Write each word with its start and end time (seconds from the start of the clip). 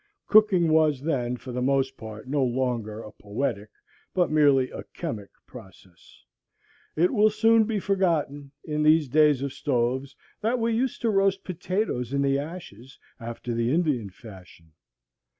Cooking 0.25 0.69
was 0.71 1.03
then, 1.03 1.37
for 1.37 1.51
the 1.51 1.61
most 1.61 1.95
part, 1.95 2.27
no 2.27 2.43
longer 2.43 3.01
a 3.03 3.11
poetic, 3.11 3.69
but 4.15 4.31
merely 4.31 4.71
a 4.71 4.83
chemic 4.95 5.29
process. 5.45 6.23
It 6.95 7.13
will 7.13 7.29
soon 7.29 7.65
be 7.65 7.79
forgotten, 7.79 8.51
in 8.63 8.81
these 8.81 9.07
days 9.07 9.43
of 9.43 9.53
stoves, 9.53 10.15
that 10.41 10.57
we 10.57 10.73
used 10.73 11.01
to 11.01 11.11
roast 11.11 11.43
potatoes 11.43 12.13
in 12.13 12.23
the 12.23 12.39
ashes, 12.39 12.97
after 13.19 13.53
the 13.53 13.71
Indian 13.71 14.09
fashion. 14.09 14.71